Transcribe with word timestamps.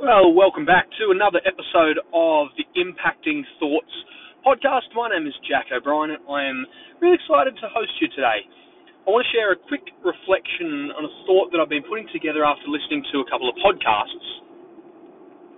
Well, 0.00 0.32
welcome 0.32 0.64
back 0.64 0.88
to 0.96 1.12
another 1.12 1.44
episode 1.44 2.00
of 2.16 2.48
the 2.56 2.64
Impacting 2.72 3.44
Thoughts 3.60 3.92
podcast. 4.40 4.88
My 4.96 5.12
name 5.12 5.28
is 5.28 5.36
Jack 5.44 5.68
O'Brien, 5.76 6.16
and 6.16 6.24
I 6.24 6.48
am 6.48 6.64
really 7.04 7.20
excited 7.20 7.52
to 7.60 7.68
host 7.68 7.92
you 8.00 8.08
today. 8.16 8.40
I 9.04 9.06
want 9.12 9.28
to 9.28 9.32
share 9.36 9.52
a 9.52 9.60
quick 9.60 9.84
reflection 10.00 10.88
on 10.96 11.04
a 11.04 11.12
thought 11.28 11.52
that 11.52 11.60
I've 11.60 11.68
been 11.68 11.84
putting 11.84 12.08
together 12.16 12.48
after 12.48 12.64
listening 12.72 13.04
to 13.12 13.20
a 13.20 13.28
couple 13.28 13.44
of 13.44 13.60
podcasts, 13.60 14.24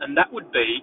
and 0.03 0.19
that 0.19 0.27
would 0.35 0.51
be 0.51 0.83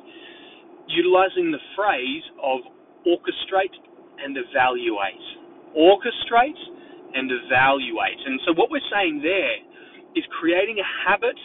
utilizing 0.88 1.52
the 1.52 1.60
phrase 1.76 2.24
of 2.40 2.64
orchestrate 3.04 3.76
and 4.24 4.40
evaluate. 4.40 5.26
Orchestrate 5.76 6.64
and 7.12 7.28
evaluate. 7.28 8.24
And 8.24 8.40
so, 8.48 8.56
what 8.56 8.72
we're 8.72 8.88
saying 8.88 9.20
there 9.20 9.60
is 10.16 10.24
creating 10.40 10.80
a 10.80 10.88
habit 11.04 11.36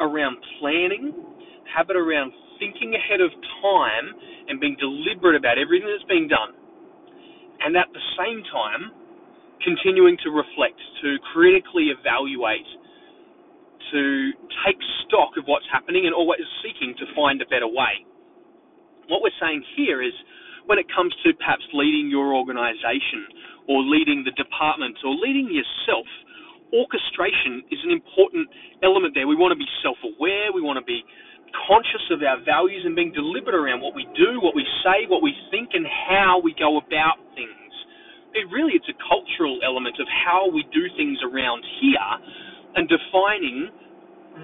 around 0.00 0.36
planning 0.60 1.12
habit 1.74 1.96
around 1.96 2.32
thinking 2.60 2.94
ahead 2.94 3.20
of 3.20 3.30
time 3.60 4.06
and 4.48 4.60
being 4.60 4.76
deliberate 4.78 5.34
about 5.34 5.58
everything 5.58 5.88
that's 5.90 6.06
being 6.08 6.28
done. 6.28 6.54
And 7.64 7.74
at 7.76 7.90
the 7.90 8.04
same 8.14 8.44
time, 8.52 8.92
continuing 9.64 10.16
to 10.22 10.30
reflect, 10.30 10.78
to 11.02 11.16
critically 11.32 11.90
evaluate, 11.90 12.68
to 13.92 14.02
take 14.66 14.78
stock 15.06 15.34
of 15.38 15.44
what's 15.46 15.66
happening 15.72 16.06
and 16.06 16.14
always 16.14 16.44
seeking 16.62 16.94
to 16.98 17.06
find 17.14 17.40
a 17.42 17.48
better 17.48 17.68
way. 17.68 18.04
What 19.08 19.20
we're 19.22 19.36
saying 19.40 19.64
here 19.76 20.00
is 20.00 20.12
when 20.66 20.78
it 20.78 20.86
comes 20.88 21.12
to 21.24 21.32
perhaps 21.36 21.64
leading 21.72 22.08
your 22.08 22.32
organization 22.34 23.28
or 23.68 23.84
leading 23.84 24.24
the 24.24 24.32
department 24.32 24.96
or 25.04 25.12
leading 25.14 25.48
yourself, 25.52 26.08
orchestration 26.74 27.62
is 27.70 27.80
an 27.86 27.92
important 27.94 28.50
element 28.82 29.14
there. 29.14 29.30
We 29.30 29.38
want 29.38 29.54
to 29.54 29.60
be 29.60 29.68
self 29.80 29.96
aware, 30.02 30.50
we 30.50 30.60
want 30.60 30.76
to 30.76 30.86
be 30.86 31.06
conscious 31.70 32.02
of 32.10 32.20
our 32.26 32.42
values 32.42 32.82
and 32.82 32.98
being 32.98 33.14
deliberate 33.14 33.54
around 33.54 33.80
what 33.80 33.94
we 33.94 34.04
do, 34.18 34.42
what 34.42 34.58
we 34.58 34.66
say, 34.82 35.06
what 35.06 35.22
we 35.22 35.30
think, 35.54 35.70
and 35.72 35.86
how 35.86 36.42
we 36.42 36.50
go 36.58 36.82
about 36.82 37.22
things. 37.38 37.72
It 38.34 38.50
really 38.50 38.74
it's 38.74 38.90
a 38.90 38.98
cultural 39.06 39.62
element 39.62 39.96
of 40.02 40.10
how 40.10 40.50
we 40.50 40.66
do 40.74 40.90
things 40.98 41.22
around 41.22 41.62
here 41.78 42.10
and 42.74 42.90
defining 42.90 43.70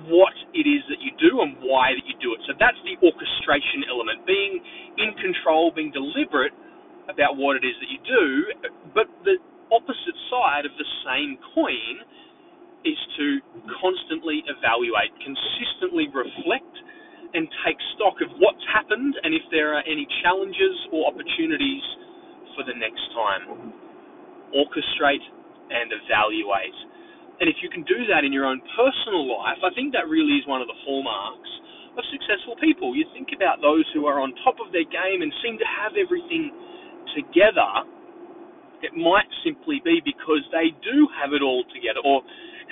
what 0.06 0.34
it 0.54 0.70
is 0.70 0.86
that 0.86 1.02
you 1.02 1.10
do 1.19 1.42
and 1.42 1.58
why 1.66 1.91
that 1.98 2.06
you 2.06 2.14
do 2.22 2.30
it. 2.30 2.41
So 2.47 2.54
that's 2.62 2.78
the 2.86 2.94
orchestration 3.02 3.91
element, 3.91 4.22
being 4.22 4.62
in 5.02 5.10
control, 5.19 5.74
being 5.74 5.91
deliberate 5.91 6.54
about 7.10 7.34
what 7.34 7.58
it 7.58 7.66
is 7.66 7.74
that 7.82 7.91
you 7.91 7.98
do. 8.06 8.24
But 8.94 9.10
the 9.26 9.42
opposite 9.74 10.19
side 10.30 10.66
of 10.66 10.74
the 10.78 10.86
same 11.06 11.38
coin 11.54 12.06
is 12.84 12.98
to 13.18 13.26
constantly 13.80 14.42
evaluate, 14.48 15.12
consistently 15.20 16.08
reflect 16.12 16.74
and 17.34 17.46
take 17.62 17.78
stock 17.94 18.18
of 18.24 18.30
what's 18.42 18.62
happened 18.72 19.14
and 19.22 19.34
if 19.34 19.44
there 19.54 19.76
are 19.76 19.84
any 19.86 20.06
challenges 20.22 20.74
or 20.90 21.06
opportunities 21.06 21.84
for 22.56 22.64
the 22.66 22.74
next 22.74 23.04
time. 23.14 23.72
Orchestrate 24.50 25.22
and 25.70 25.94
evaluate. 25.94 26.78
And 27.40 27.48
if 27.48 27.62
you 27.62 27.70
can 27.70 27.86
do 27.86 28.04
that 28.10 28.26
in 28.26 28.34
your 28.34 28.44
own 28.44 28.60
personal 28.76 29.24
life, 29.24 29.62
I 29.62 29.70
think 29.72 29.94
that 29.94 30.10
really 30.10 30.36
is 30.42 30.44
one 30.50 30.60
of 30.60 30.68
the 30.68 30.76
hallmarks 30.84 31.48
of 31.96 32.04
successful 32.10 32.58
people. 32.60 32.92
You 32.92 33.06
think 33.14 33.30
about 33.32 33.62
those 33.62 33.86
who 33.94 34.04
are 34.10 34.20
on 34.20 34.34
top 34.44 34.58
of 34.60 34.74
their 34.74 34.84
game 34.84 35.22
and 35.22 35.30
seem 35.40 35.56
to 35.56 35.68
have 35.80 35.94
everything 35.96 36.52
together. 37.16 37.86
It 38.82 38.92
might 38.92 39.28
simply 39.44 39.80
be 39.84 40.02
because 40.04 40.44
they 40.52 40.74
do 40.84 41.08
have 41.16 41.32
it 41.32 41.40
all 41.40 41.64
together 41.72 42.02
or 42.04 42.20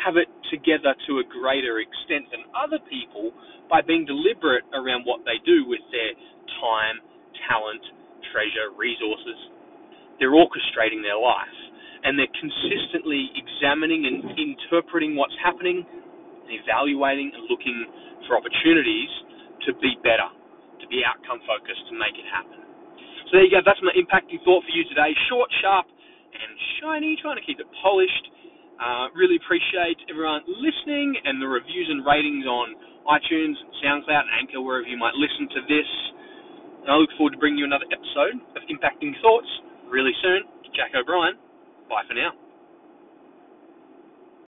have 0.04 0.16
it 0.16 0.30
together 0.50 0.94
to 1.06 1.20
a 1.20 1.24
greater 1.26 1.80
extent 1.82 2.30
than 2.30 2.46
other 2.54 2.78
people 2.86 3.34
by 3.70 3.82
being 3.82 4.06
deliberate 4.06 4.64
around 4.72 5.04
what 5.04 5.22
they 5.26 5.38
do 5.44 5.66
with 5.66 5.82
their 5.90 6.12
time, 6.62 7.02
talent, 7.50 7.82
treasure, 8.32 8.72
resources. 8.76 9.38
They're 10.18 10.34
orchestrating 10.34 11.02
their 11.02 11.18
life 11.18 11.58
and 12.04 12.18
they're 12.18 12.30
consistently 12.38 13.30
examining 13.34 14.06
and 14.06 14.22
interpreting 14.38 15.18
what's 15.18 15.34
happening 15.42 15.82
and 15.82 16.52
evaluating 16.54 17.34
and 17.34 17.44
looking 17.50 17.86
for 18.26 18.38
opportunities 18.38 19.10
to 19.66 19.74
be 19.82 19.98
better, 20.06 20.30
to 20.80 20.86
be 20.88 21.02
outcome 21.02 21.42
focused, 21.44 21.82
to 21.90 21.94
make 21.98 22.14
it 22.14 22.26
happen. 22.30 22.62
So 23.28 23.38
there 23.38 23.44
you 23.44 23.52
go. 23.52 23.60
That's 23.60 23.82
my 23.84 23.92
impacting 23.98 24.40
thought 24.46 24.64
for 24.64 24.72
you 24.72 24.86
today. 24.88 25.12
Short, 25.28 25.50
sharp, 25.60 25.84
and 25.84 26.52
shiny. 26.80 27.18
Trying 27.20 27.36
to 27.36 27.44
keep 27.44 27.60
it 27.60 27.68
polished 27.82 28.24
uh, 28.78 29.10
really 29.14 29.36
appreciate 29.36 29.98
everyone 30.10 30.42
listening 30.46 31.18
and 31.24 31.42
the 31.42 31.46
reviews 31.50 31.88
and 31.90 32.06
ratings 32.06 32.46
on 32.46 32.74
iTunes, 33.10 33.58
SoundCloud, 33.82 34.24
and 34.26 34.32
Anchor, 34.38 34.60
wherever 34.62 34.86
you 34.86 34.98
might 34.98 35.14
listen 35.14 35.48
to 35.50 35.60
this. 35.66 35.90
And 36.82 36.88
I 36.90 36.96
look 36.96 37.10
forward 37.18 37.34
to 37.34 37.38
bringing 37.38 37.58
you 37.58 37.66
another 37.66 37.88
episode 37.90 38.38
of 38.54 38.62
Impacting 38.70 39.12
Thoughts 39.20 39.50
really 39.90 40.12
soon. 40.22 40.46
Jack 40.76 40.92
O'Brien. 40.94 41.34
Bye 41.88 42.04
for 42.06 42.14
now. 42.14 42.47